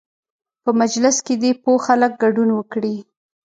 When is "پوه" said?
1.63-1.79